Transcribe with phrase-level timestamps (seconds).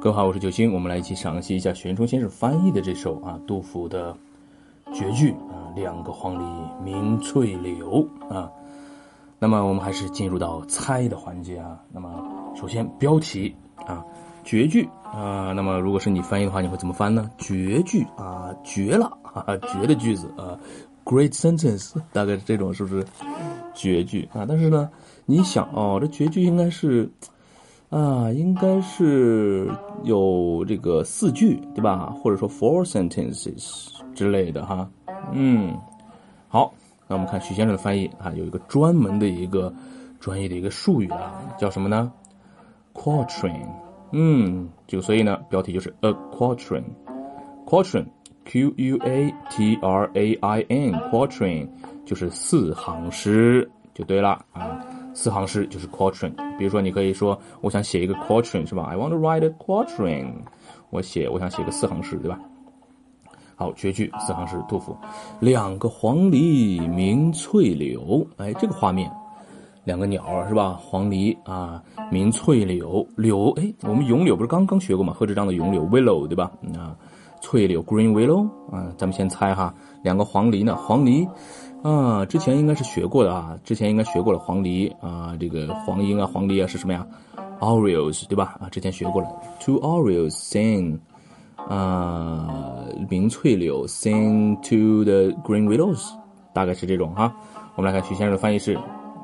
[0.00, 4.16] 各位好，我是九星，我们来一起赏析一下玄冲先生翻译的这首啊杜甫的
[4.94, 8.48] 绝句啊，两个黄鹂鸣翠柳啊。
[9.40, 11.80] 那么我们还是进入到猜的环节啊。
[11.92, 12.24] 那么
[12.54, 14.04] 首先标题啊，
[14.44, 15.52] 绝句啊。
[15.52, 17.28] 那么如果是你翻译的话，你会怎么翻呢？
[17.36, 20.56] 绝句啊，绝了啊，绝的句子啊
[21.04, 23.04] ，great sentence，大概是这种是不是
[23.74, 24.46] 绝句啊？
[24.48, 24.88] 但是呢，
[25.26, 27.10] 你想哦，这绝句应该是。
[27.90, 29.70] 啊，应该是
[30.02, 32.14] 有这个四句，对吧？
[32.22, 34.88] 或者说 four sentences 之类的哈。
[35.32, 35.74] 嗯，
[36.48, 36.72] 好，
[37.06, 39.72] 那我们看许先生的翻译啊，有一个专门的一个
[40.20, 42.12] 专业的一个术语啊，叫什么呢
[42.92, 43.66] ？quatrain。
[44.12, 46.84] 嗯，就所以呢，标题就是 a quatrain。
[47.66, 51.68] quatrain，q u a t r a i n，quatrain
[52.04, 54.78] 就是四行诗，就对了啊。
[55.20, 60.32] 四行诗就是 quatrain，比如说你可以说我想写一个 quatrain 是吧？I want to write a quatrain，
[60.90, 62.38] 我写我想写个四行诗对吧？
[63.56, 64.96] 好，绝句四行诗，杜甫。
[65.40, 69.10] 两个黄鹂鸣翠柳，哎，这个画面，
[69.82, 70.78] 两个鸟是吧？
[70.80, 75.12] 黄鹂啊，鸣翠柳，柳哎，我们咏柳不是刚刚学过吗？
[75.12, 76.48] 贺知章的咏柳 willow 对吧？
[76.76, 76.94] 啊，
[77.40, 79.74] 翠柳 green willow 啊，咱们先猜哈，
[80.04, 80.76] 两个黄鹂呢？
[80.76, 81.28] 黄鹂。
[81.82, 87.06] 啊，之前应该是学过的啊，之前应该学过了黄鹂啊，这个黄莺啊，黄鹂啊是什么呀
[87.60, 88.56] ？Orioles 对吧？
[88.60, 89.28] 啊，之前学过了。
[89.60, 90.98] Two orioles sing，
[91.56, 96.10] 啊，鸣翠柳 sing to the green willows，
[96.52, 97.32] 大概是这种哈。
[97.76, 98.76] 我们来看徐先生的翻译是，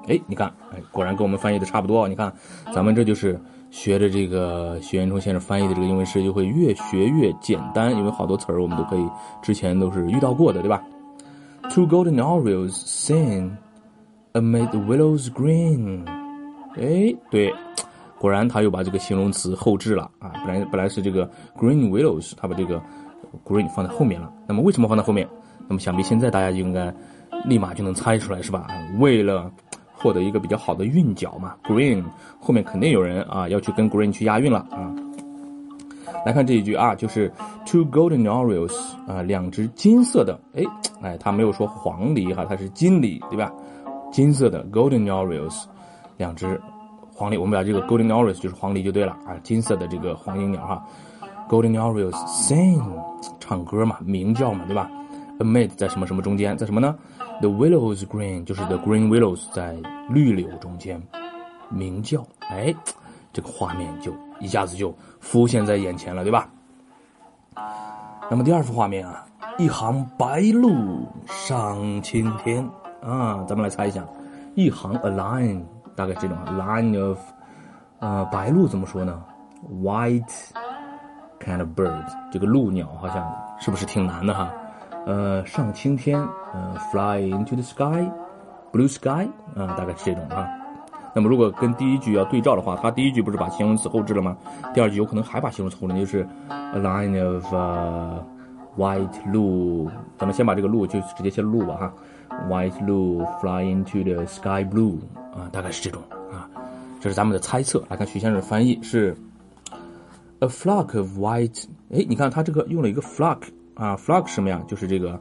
[0.06, 2.06] 哎，你看，哎，果然跟我们翻译的差不多。
[2.06, 2.32] 你看，
[2.72, 3.40] 咱们这就是
[3.72, 9.04] 学着这个徐元冲先生翻译的这个英文诗，就会越学越简单，因为好多词儿我们都可以
[9.42, 10.80] 之前都是遇到过的，对吧
[11.74, 13.50] ？Two golden orioles sing
[14.34, 16.06] amid the willows green。
[16.76, 17.52] 哎，对，
[18.16, 20.30] 果然他又把这个形容词后置了啊！
[20.46, 22.80] 本来本来是这个 green willows，他把这个
[23.44, 24.32] green 放在后面了。
[24.46, 25.28] 那么为什么放在后面？
[25.66, 26.94] 那么想必现在大家就应该
[27.44, 28.68] 立马就能猜出来是吧？
[29.00, 29.50] 为了
[29.92, 32.04] 获得一个比较好的韵脚嘛，green
[32.38, 34.94] 后面肯定有人啊要去跟 green 去押韵了啊。
[36.24, 37.30] 来看这一句啊，就是
[37.66, 38.74] two golden orioles
[39.06, 40.62] 啊，两只金色的，哎
[41.02, 43.52] 哎，他没有说黄鹂哈，它是金鹂，对吧？
[44.10, 45.64] 金色的 golden orioles，
[46.16, 46.60] 两只
[47.12, 50.82] 黄鹂，我们把这个 golden orioles 就是黄鹂就对了啊，金色的这个黄莺鸟哈
[51.48, 52.80] ，golden orioles sing
[53.40, 54.90] 唱歌嘛，鸣叫嘛，对吧
[55.40, 56.96] ？amid 在什么什么中间，在什么呢
[57.40, 59.76] ？the willows green 就是 the green willows 在
[60.08, 61.02] 绿柳中间
[61.68, 62.72] 鸣叫，哎，
[63.32, 64.12] 这个画面就
[64.44, 64.94] 一下子就。
[65.24, 66.46] 浮现在眼前了，对吧？
[68.30, 69.24] 那么第二幅画面啊，
[69.56, 72.62] 一行白鹭上青天
[73.02, 74.04] 啊，咱们来猜一下，
[74.54, 75.62] 一行 a line
[75.96, 77.18] 大概这种 line of，
[78.00, 79.24] 呃，白鹭怎么说呢
[79.82, 80.50] ？White
[81.40, 83.26] kind of bird，这个鹭鸟好像
[83.58, 84.52] 是不是挺难的哈？
[85.06, 86.20] 呃，上青天，
[86.52, 89.26] 呃，fly into the sky，blue sky
[89.56, 90.46] 啊，大概是这种啊。
[91.14, 94.36] 那么如果跟第一句要对照的话，它第一句不是把形容词后置了吗？
[94.74, 97.44] 第二句有可能还把形容词后置，那就是 a line of
[98.76, 99.88] white 鹭。
[100.18, 101.92] 咱们先把这个鹭就直接写鹭吧哈
[102.48, 104.98] ，white 鹭 fly into the sky blue
[105.32, 106.02] 啊，大概是这种
[106.32, 106.50] 啊。
[107.00, 107.84] 这是咱们的猜测。
[107.88, 109.16] 来看徐先生的翻译是
[110.40, 111.64] a flock of white。
[111.92, 113.38] 哎，你看他这个用了一个 flock
[113.74, 114.60] 啊，flock 什么呀？
[114.66, 115.20] 就是这个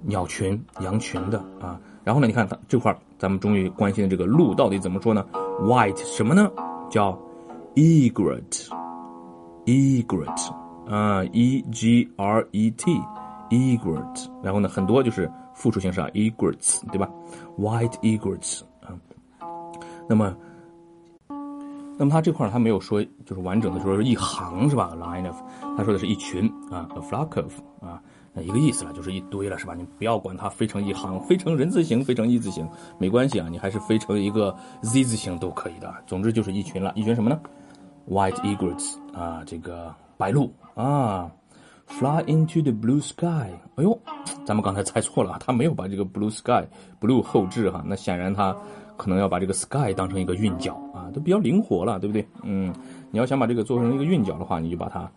[0.00, 1.78] 鸟群、羊群的啊。
[2.02, 2.26] 然后呢？
[2.26, 5.24] 你看它这块咱们终于关心的这个鹿到底怎么说呢
[5.60, 6.50] ？White 什么呢？
[6.88, 7.18] 叫
[7.74, 8.74] egret，egret
[10.88, 14.28] 啊，e g r e t，egret。
[14.42, 17.08] 然后呢，很多就是复数形式啊，egrets，对吧
[17.58, 18.96] ？White egrets 啊。
[20.08, 20.34] 那么，
[21.98, 25.36] 那么它这块儿它没有说就是完整的说是一行是吧？Line of，
[25.76, 28.02] 他说的是一群啊，a flock of 啊。
[28.36, 29.74] 一个意思了，就是一堆了，是吧？
[29.74, 35.92] 你不要管它飞成一行，飞成人字形，飞成一字形，没关系啊，你还是飞成一个 Z 字形都可以的。
[36.06, 37.40] 总之就是一群了，一群什么呢
[38.08, 41.30] ？White egrets 啊，这个白鹭啊
[41.88, 43.50] ，fly into the blue sky。
[43.74, 43.98] 哎呦，
[44.44, 46.64] 咱们刚才猜错了，他没有把这个 blue sky
[47.00, 48.56] blue 后置哈，那显然他
[48.96, 52.24] 可能要把这个 sky 当成一个韵脚啊，都比较灵活了，对不对？
[52.44, 52.72] 嗯，
[53.10, 55.10] 你要想把这个做成一个韵脚的话，你就把它。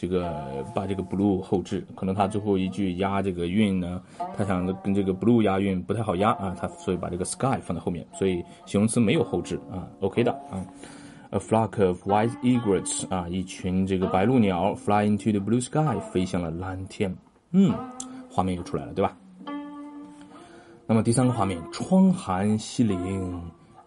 [0.00, 4.00] 这个把这个 blue 后置，可能他最后一句押这个韵呢，
[4.34, 10.64] 他想跟这个 blue 押韵不太好押啊，他所以把这个 sky 放在后面，所以形容词没有后置啊，OK 的啊。
[11.32, 17.14] A flock of white egrets 啊，一群这个白鹭鸟 fly into the blue sky 飞向了蓝天，
[17.50, 17.74] 嗯，
[18.30, 19.14] 画面又出来了，对吧？
[20.86, 23.38] 那么第三个画面，窗含西岭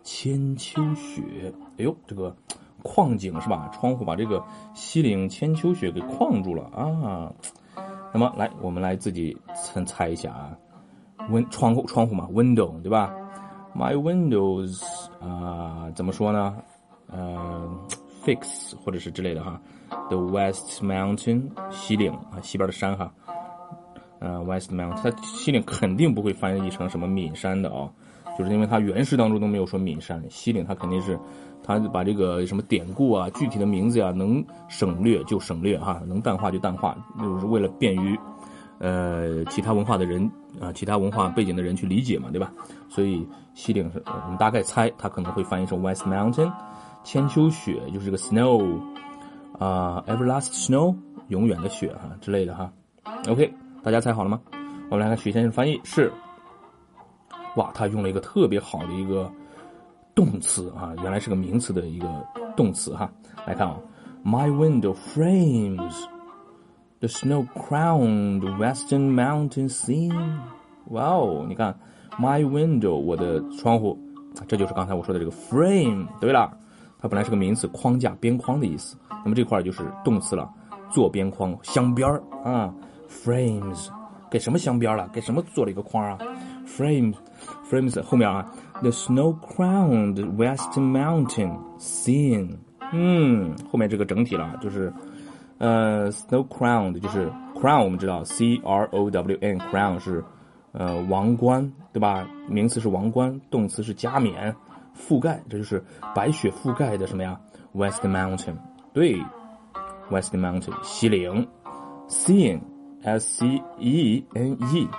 [0.04, 2.36] 千秋雪，哎呦，这个。
[2.83, 3.69] 矿井是吧？
[3.74, 4.44] 窗户把这个
[4.74, 7.31] 西岭千秋雪给框住了啊。
[8.13, 10.57] 那么来，我们来自己猜猜一下啊。
[11.30, 13.13] 温窗户窗户嘛，window 对吧
[13.74, 14.83] ？My windows
[15.19, 16.57] 啊，怎么说呢？
[17.07, 17.68] 呃
[18.24, 19.59] ，fix 或者是之类的哈。
[20.09, 23.12] The West Mountain 西岭啊，西边的山哈。
[24.19, 27.89] 呃，West Mountain 它西岭肯定不会翻译成什么岷山的啊，
[28.38, 31.19] 就是因为它原诗当中都没有说岷山，西岭它肯定是。
[31.65, 38.19] 它把这个什么典故啊、具体的名字呀，能省略就省略哈，能淡化就淡化，就是为了便于，
[38.80, 42.51] 呃，其他文化的人啊，其他文化背景的人去理解嘛，对吧？
[42.89, 46.51] 所以西岭是我们大概猜它可能会翻译成 West Mountain，
[47.06, 48.62] 千秋雪就是这个 snow，
[49.57, 50.94] 啊，everlasting snow，
[51.29, 52.69] 永远的雪哈之类的哈。
[53.29, 54.41] OK，大家猜好了吗？
[54.89, 56.12] 我们来看许先生翻译是，
[57.55, 59.31] 哇，他用了一个特别好的一个。
[60.15, 62.07] 动词啊，原来是个名词的一个
[62.55, 63.11] 动词哈。
[63.47, 63.79] 来看啊
[64.23, 66.05] ，My window frames
[67.00, 70.38] the snow-crowned western mountain scene。
[70.89, 71.75] 哇哦，你看
[72.19, 73.97] ，my window，我的窗户，
[74.47, 76.05] 这就是刚才我说的这个 frame。
[76.21, 76.55] 对了，
[77.00, 78.95] 它本来是个名词，框架、边框的意思。
[79.23, 80.47] 那么这块就是动词了，
[80.91, 82.71] 做边框、镶边儿啊。
[83.09, 83.88] frames
[84.29, 85.09] 给什么镶边了？
[85.11, 86.19] 给什么做了一个框啊
[86.78, 88.50] ？frames，frames 后面啊。
[88.81, 92.58] The snow-crowned west Mountain scene，
[92.92, 94.92] 嗯，后面这个整体了，就是，
[95.58, 100.22] 呃，snow-crowned 就是 crown，我们知道 C R O W N，crown 是，
[100.74, 102.28] 呃，王冠，对吧？
[102.50, 104.54] 名词是王冠，动词是加冕、
[104.98, 105.81] 覆盖，这就是
[106.14, 107.40] 白雪覆盖的什么呀
[107.74, 108.58] ？west Mountain，
[108.92, 109.18] 对
[110.10, 111.48] ，west Mountain 西岭
[112.10, 114.90] ，scene，S C E N E，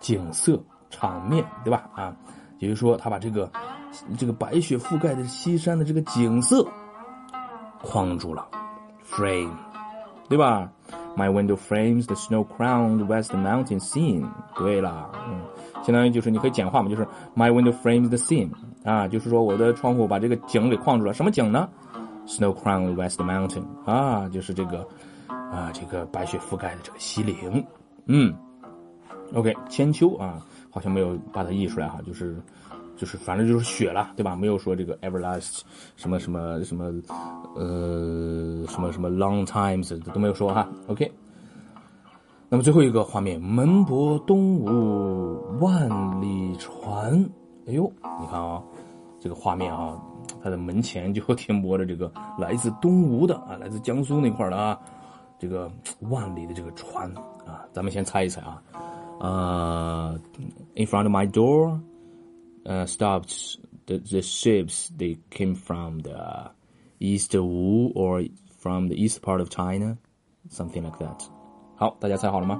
[0.00, 0.64] 景色、
[0.96, 1.88] 场面，对吧？
[1.94, 2.16] 啊。
[2.58, 3.50] 也就是说，他把这个
[4.16, 6.66] 这个白雪覆盖的西山的这个景色
[7.82, 8.48] 框住了
[9.06, 9.50] ，frame，
[10.26, 10.72] 对吧
[11.14, 14.26] ？My window frames the snow-crowned West Mountain scene。
[14.54, 15.42] 对了，嗯，
[15.84, 17.06] 相当于就是你可以简化嘛，就是
[17.36, 18.50] My window frames the scene。
[18.84, 21.12] 啊，就是说我的窗户把这个景给框住了。
[21.12, 21.68] 什么景呢
[22.26, 23.64] ？Snow-crowned West Mountain。
[23.84, 24.78] 啊，就是这个
[25.28, 27.62] 啊，这个白雪覆盖的这个西岭。
[28.06, 28.34] 嗯
[29.34, 30.40] ，OK，千秋啊。
[30.76, 32.36] 好像没有把它译出来哈，就是，
[32.98, 34.36] 就是反正就是雪了，对吧？
[34.36, 35.62] 没有说这个 everlast
[35.96, 36.84] 什么什么什么，
[37.54, 40.68] 呃，什么什么 long times 都没有说哈。
[40.88, 41.10] OK，
[42.50, 45.88] 那么最后一个画面，门泊东吴万
[46.20, 47.26] 里船。
[47.66, 47.90] 哎呦，
[48.20, 48.62] 你看啊，
[49.18, 49.98] 这个画面啊，
[50.42, 54.78] 它的门前就停泊着这个来自东吴的啊，来自江苏那块的啊，
[55.38, 55.72] 这个
[56.10, 57.10] 万里的这个船
[57.46, 58.62] 啊，咱们先猜一猜啊。
[59.19, 60.17] uh,
[60.75, 61.81] in front of my door
[62.65, 63.57] uh, stopped
[63.87, 66.51] the, the ships they came from the
[66.99, 68.23] east Wu or
[68.59, 69.97] from the east part of China
[70.49, 71.23] something like that
[71.75, 72.59] 好，大家猜好了吗？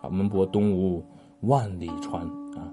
[0.00, 1.04] 好，门泊东吴
[1.40, 2.26] 万里船
[2.56, 2.72] 啊，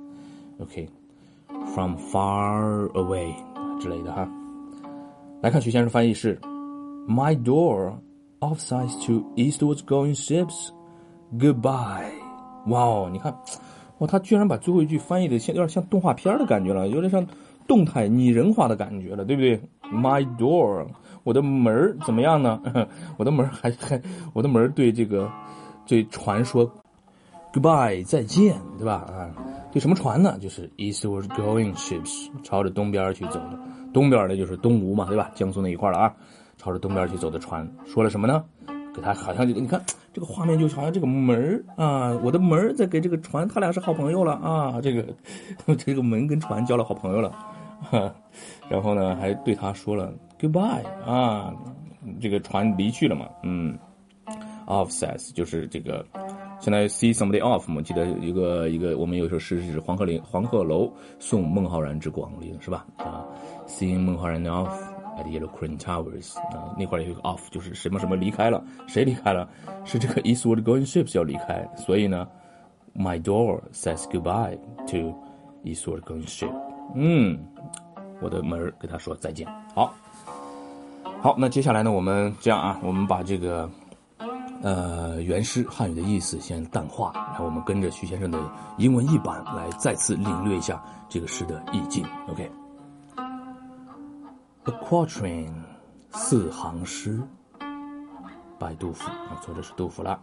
[0.60, 3.34] OK，from far away
[3.80, 4.30] 之类的哈。
[5.42, 6.40] 来看徐先生翻译是：
[7.08, 7.98] My door
[8.40, 10.72] offsides to eastwards going ships.
[11.38, 12.12] Goodbye.
[12.69, 13.35] 哇哦，你看，
[13.99, 17.27] 哇，他居然把最后一句翻译的像有点像动画片的感觉了，有点像
[17.67, 19.61] 动态拟人化的感觉了，对不对
[19.93, 20.87] ？My door，
[21.25, 22.61] 我的门怎么样呢？
[23.19, 24.01] 我的门还还，
[24.33, 25.31] 我的门对这个
[25.87, 26.71] 对船说
[27.53, 29.05] goodbye 再见，对吧？
[29.09, 29.31] 啊，
[29.73, 30.39] 对什么船呢？
[30.41, 33.59] 就是 eastward going ships，朝着东边去走的，
[33.93, 35.31] 东边的就是东吴嘛，对吧？
[35.35, 36.15] 江苏那一块了啊，
[36.57, 38.45] 朝着东边去走的船，说了什么呢？
[38.99, 39.81] 给他好像就你看。
[40.11, 44.81] 这个画面就好像这个门啊，我的门在给这个船，他俩是好朋友了啊。
[44.81, 45.05] 这个
[45.77, 47.31] 这个门跟船交了好朋友了，
[47.81, 48.13] 哈
[48.69, 51.55] 然后呢还对他说了 goodbye 啊，
[52.21, 53.79] 这个船离去了嘛，嗯
[54.67, 56.05] ，off says 就是这个
[56.59, 57.81] 相当于 see somebody off 嘛。
[57.81, 62.85] 记得一个一个我们有一首诗是黄鹤岭黄鹤楼送孟浩然之广陵是吧？
[62.97, 63.25] 啊
[63.69, 64.69] ，seeing 孟浩然 off。
[65.19, 69.49] At Yellow Crane Towers 啊，那块有一个 off，就是什么什么离开了，谁离开了？
[69.85, 72.29] 是这个 Eastward Going Ships 要离开，所以呢
[72.95, 74.57] ，My door says goodbye
[74.87, 75.13] to
[75.65, 76.53] Eastward Going Ship。
[76.95, 77.37] 嗯，
[78.21, 79.49] 我的门跟他说再见。
[79.75, 79.93] 好，
[81.21, 83.69] 好，那接下来呢，我们这样啊，我们把这个
[84.63, 88.39] 呃原诗汉语的意思先淡化，然后我们跟着徐先生的
[88.77, 92.05] 英文译版来再次领略一下这个诗的意境。
[92.29, 92.49] OK。
[94.69, 95.49] A quatrain，
[96.11, 97.23] 四行诗，
[98.59, 100.21] 拜杜甫啊，作者是杜甫了。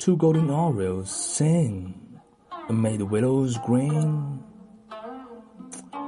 [0.00, 1.92] Two golden orioles sing
[2.68, 4.38] amid willows green，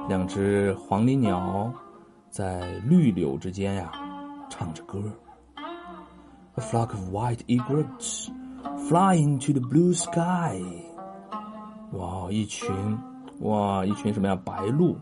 [0.09, 1.73] 两只黄鹂鸟
[2.29, 3.89] 在绿柳之间呀，
[4.49, 5.01] 唱着歌。
[6.55, 8.27] A flock of white egrets
[8.89, 10.61] flying to the blue sky。
[11.93, 12.69] 哇，一群，
[13.39, 14.37] 哇，一群什么呀？
[14.43, 14.97] 白鹭，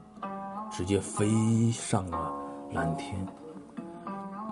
[0.75, 2.34] 直接飞上了
[2.74, 3.15] 蓝天。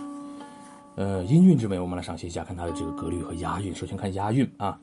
[0.95, 3.75] 呃，音韵之美，我们来赏析一下，看它的这个格律和押韵。
[3.75, 4.79] 首先看押韵啊，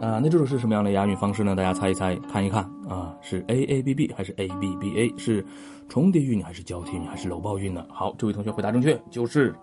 [0.00, 1.54] 啊，那这首诗什么样的押韵方式呢？
[1.54, 5.14] 大家猜一猜，看一看啊，是 a a b b 还是 a b b a？
[5.16, 5.46] 是
[5.88, 7.86] 重叠韵还是交替韵还是搂抱韵呢？
[7.88, 9.54] 好，这位同学回答正确，就是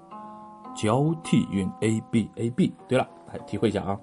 [0.74, 2.72] 交替韵 a b a b。
[2.88, 3.98] 对了，来体会一下啊，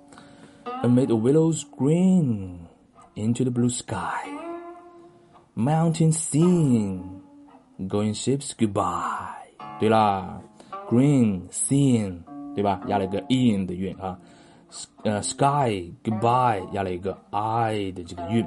[0.83, 2.57] Amid the willows green
[3.15, 4.27] into the blue sky,
[5.55, 7.01] mountain scene,
[7.87, 9.33] going ships goodbye。
[9.79, 10.41] 对啦。
[10.87, 12.19] Green scene，
[12.53, 12.79] 对吧？
[12.85, 14.19] 压了一个 in 的韵啊。
[15.01, 18.45] 呃，sky goodbye，压了一个 i 的这个韵，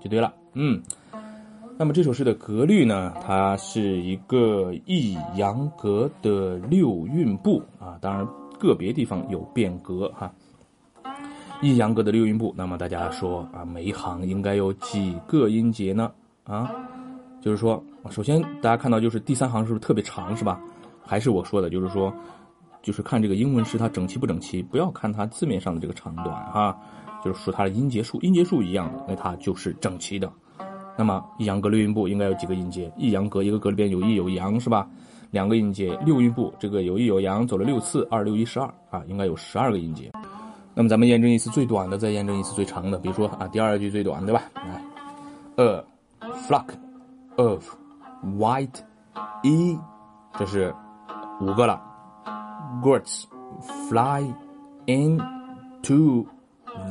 [0.00, 0.34] 就对了。
[0.54, 0.82] 嗯，
[1.77, 3.13] 那么这首诗的格律呢？
[3.25, 7.97] 它是一个抑扬格的六韵部啊。
[7.99, 8.27] 当然，
[8.59, 10.31] 个别地方有变格哈。
[11.61, 16.11] 抑扬格的六韵部，那么大家说啊，每一行应该有几个音节呢？
[16.43, 16.71] 啊，
[17.41, 20.59] 就是说，首先大家看到就是第三行是不是特别长，是吧？
[21.03, 22.13] 还是我说的，就是说，
[22.81, 26.77] 就是看这个英文诗它整齐不整齐，不要看它字面上的这个长短哈，
[27.23, 30.31] 就是说它的音节数，音节数一样的，那它就是整齐的。
[31.01, 32.93] 那么一阳格六韵部应该有几个音节？
[32.95, 34.87] 一阳格一个格里边有抑有扬是吧？
[35.31, 40.11] 两个音节，六韵部这个有抑有扬，走了六次，二六一十二啊，应该有十二个音节。
[40.75, 42.99] 那么咱们验证一次最短的，再验证一次最长的。
[42.99, 44.43] 比如说啊，第二句最短对吧？
[44.53, 44.79] 来
[45.55, 45.83] ，a
[46.47, 46.67] flock
[47.37, 47.67] of
[48.37, 48.81] white
[49.41, 49.79] e，
[50.37, 50.71] 这是。
[51.41, 51.81] 五个了
[52.83, 53.23] ，Birds
[53.89, 54.31] fly
[54.85, 56.23] into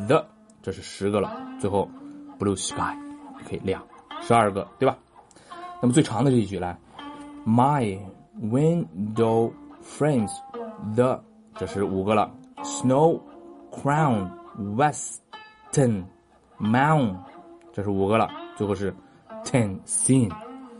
[0.09, 0.27] the，
[0.61, 1.31] 这是十个了。
[1.61, 1.89] 最后
[2.37, 2.97] ，blue sky
[3.49, 3.81] 可以亮，
[4.21, 4.97] 十二个，对吧？
[5.81, 6.77] 那么最长的这一句来
[7.47, 7.99] ，My
[8.43, 9.51] window
[9.83, 10.31] frames
[10.95, 11.21] the，
[11.57, 12.31] 这是五个了。
[12.63, 13.19] Snow
[13.71, 14.29] crown
[14.77, 16.05] western
[16.59, 17.17] mount
[17.73, 18.29] 这是五个了。
[18.57, 18.95] 最后是
[19.45, 20.31] ten sin，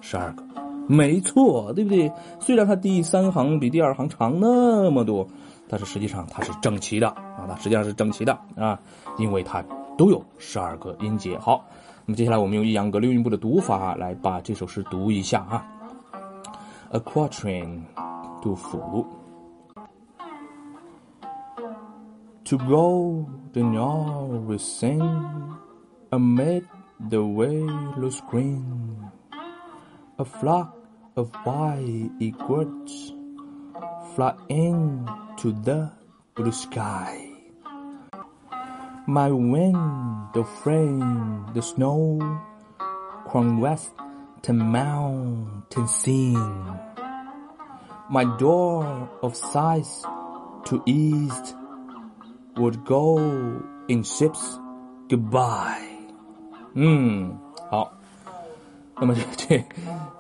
[0.03, 0.45] 十二个。
[0.87, 2.13] 没错，对不对？
[2.39, 5.27] 虽然它第三行比第二行长那么多，
[5.69, 8.79] 但是实际上它是整齐的啊，它实际上是整齐的啊，
[9.17, 9.65] 因为它
[9.97, 11.39] 都有十二个音节。
[11.39, 11.65] 好，
[12.07, 15.67] 那么接下来我们用抑扬格六韵部的读法来把这首诗读一下啊。
[16.91, 17.83] A quatrain，
[18.43, 19.07] 杜甫。
[22.45, 25.01] To go the North sing
[26.11, 26.65] amid
[27.09, 28.65] the willows green,
[30.17, 30.71] a flock
[31.15, 33.13] of white egrets
[34.17, 35.91] fly into the
[36.35, 37.30] blue sky.
[39.10, 42.20] My window frame the snow
[43.28, 43.92] crown west
[44.44, 46.38] to mountain scene.
[48.10, 48.86] My door
[49.22, 50.04] of sighs
[50.66, 51.56] to east
[52.56, 53.20] would go
[53.88, 54.58] in ships
[55.08, 55.82] goodbye.
[56.74, 57.38] 嗯，
[57.70, 57.92] 好。
[58.98, 59.66] 那么这这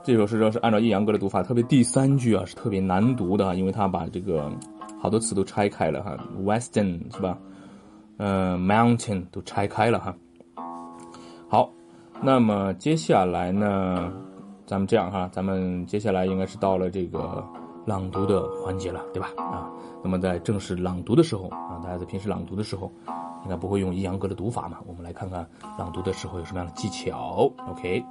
[0.03, 4.51] 这首诗呢是按照抑扬格的读法，特别第三句啊是特别难读的，因为它把这个
[5.01, 7.37] 好多词都拆开了哈，Western 是吧？
[8.20, 10.14] 呃，mountain 都拆开了哈。
[11.48, 11.72] 好，
[12.20, 14.12] 那么接下来呢，
[14.66, 17.42] 咱们这样哈，咱们接下来应该是到了这个
[17.86, 19.30] 朗读的环节了，对吧？
[19.38, 19.72] 啊，
[20.04, 22.92] 那么在正式朗读的时候啊，大家在平时朗读的时候，
[23.44, 24.76] 应该不会用抑扬格的读法嘛？
[24.86, 25.48] 我们来看看
[25.78, 27.50] 朗读的时候有什么样的技巧。
[27.68, 28.04] OK，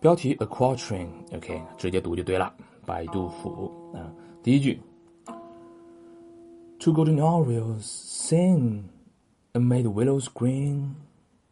[0.00, 2.52] 标题 A Quatrain，OK，直接读就对了，
[2.84, 4.10] 白杜甫啊，
[4.42, 4.80] 第一句。
[6.78, 8.82] Two golden orioles sing
[9.58, 10.90] Made willows green。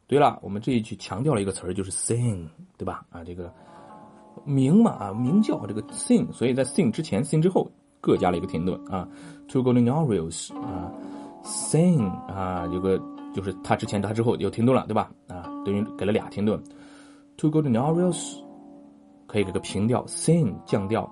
[0.07, 2.47] 对了，我们这一句强调了一个词儿，就是 sing，
[2.77, 3.05] 对吧？
[3.11, 3.53] 啊，这个
[4.45, 7.67] 鸣嘛，啊，鸣叫这个 sing，所以在 sing 之前，sing 之后
[8.01, 9.09] 各加了一个停顿啊。
[9.49, 10.93] Two golden orioles 啊
[11.43, 13.01] ，sing 啊，有个
[13.35, 15.11] 就是它之前它之后有停顿了，对吧？
[15.29, 16.63] 啊，等于给了俩停顿。
[17.39, 18.39] Two golden orioles
[19.27, 21.11] 可以给个平调，sing 降调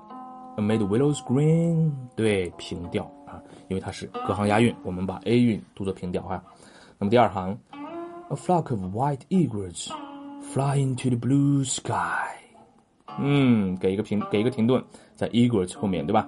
[0.58, 3.40] ，Made willows green，对，平调啊。
[3.68, 6.42] 因为它是隔行押韵，我们把 A 韵读作平调哈。
[7.01, 7.57] 那么第二行，
[8.29, 9.89] A flock of white eagles
[10.53, 12.35] fly into the blue sky。
[13.19, 14.83] 嗯，给一个平，给一个停顿，
[15.15, 16.27] 在 eagles 后面对吧？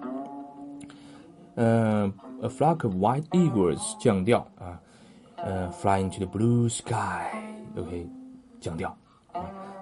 [1.56, 4.80] 嗯，A flock of white eagles 降调啊，
[5.36, 8.08] 呃，fly into the blue sky，OK，
[8.60, 8.96] 降调。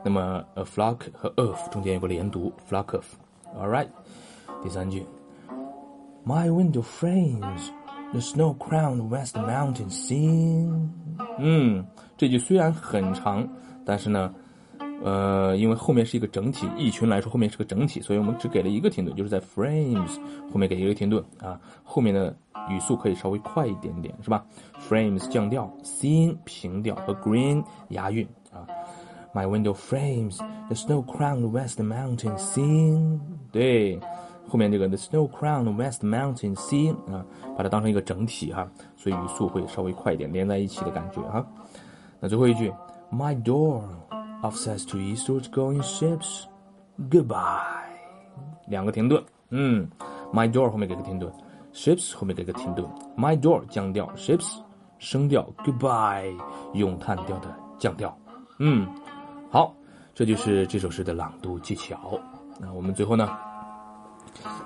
[0.04, 3.88] 那么 A flock 和 of 中间有个连读，flock of。All right，
[4.62, 5.06] 第三句。
[6.26, 7.70] My window frames
[8.13, 10.89] The snow-crowned west mountain scene。
[11.39, 11.85] 嗯，
[12.17, 13.49] 这句虽然很长，
[13.85, 14.33] 但是呢，
[15.03, 20.19] 呃，因为后面是一个整体，一群来说后面是个整体，所以我们只给了一个停顿，就是在 frames
[20.53, 21.59] 后面给一个停顿啊。
[21.83, 22.35] 后面的
[22.69, 24.45] 语速可以稍微快一点点，是吧
[24.89, 28.67] ？frames 降调，scene 平调和 green 押韵啊。
[29.35, 30.37] My window frames
[30.69, 33.19] the snow-crowned west mountain scene。
[33.51, 33.99] 对。
[34.49, 37.25] 后面这个 the snow crowned west mountain scene 啊，
[37.57, 41.47] 把它当成一个整体哈，所以语速会稍微快一点，连在一起的感觉哈。
[42.21, 42.73] 那最后一句
[43.11, 43.83] ，My door
[44.43, 46.45] offsets to eastward going ships
[47.11, 47.63] goodbye，
[48.67, 49.89] 两个停顿，嗯
[50.33, 51.33] ，My door 后面给个停顿
[51.73, 54.59] ，ships 后面给个停顿，My door 降调，ships
[54.99, 56.35] 升调，goodbye
[56.75, 58.17] 咏叹调的降调，
[58.59, 58.87] 嗯，
[59.51, 59.75] 好，
[60.15, 62.21] 这就是这首诗的朗读技巧。
[62.61, 63.29] 那我们最后呢？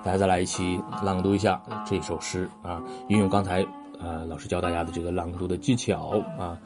[0.05, 2.81] 大家再来一起朗读一下这首诗啊！
[3.09, 3.67] 运用刚才
[3.99, 6.59] 呃老师教大家的这个朗读的技巧啊，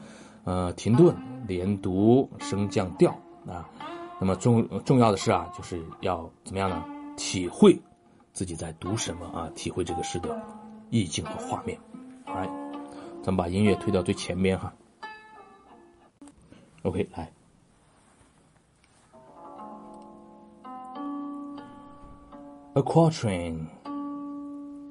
[0.45, 1.17] 呃停顿、
[1.47, 3.11] 连读、升降调
[3.47, 3.67] 啊。
[4.21, 6.85] 那么重重要的是啊，就是要怎么样呢？
[7.17, 7.81] 体会
[8.35, 10.39] 自己在读什么啊，体会这个诗的
[10.91, 11.79] 意境和画面。
[12.27, 12.47] 来，
[13.23, 14.71] 咱们把音乐推到最前面哈。
[16.83, 17.33] OK，来。
[22.77, 23.69] A Quatrain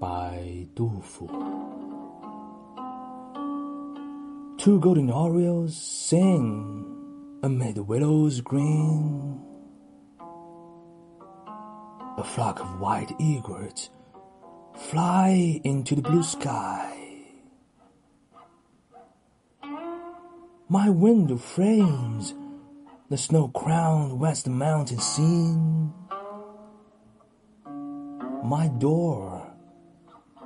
[0.02, 1.28] by Du Fu.
[4.58, 9.40] Two golden orioles sing amid the willows green.
[12.18, 13.92] A flock of white egrets
[14.76, 16.98] fly into the blue sky.
[20.68, 22.34] My window frames
[23.10, 25.94] the snow-crowned west mountain scene
[28.44, 29.42] my door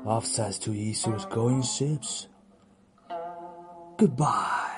[0.05, 2.27] offsets to eastward going ships.
[3.97, 4.71] Goodbye.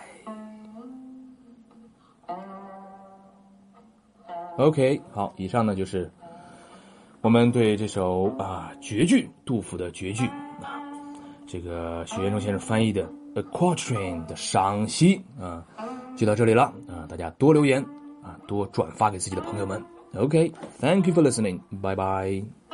[4.58, 6.10] OK，好，以上呢就是
[7.22, 10.28] 我们对这首啊绝句，杜甫的绝句
[10.62, 10.80] 啊，
[11.46, 15.66] 这个许渊冲先生翻译的《A Quatrain》的赏析啊，
[16.16, 17.84] 就到这里了啊，大家多留言
[18.24, 19.84] 啊，多转发给自己的朋友们。
[20.16, 21.60] OK，Thank you for listening.
[21.82, 22.65] Bye bye.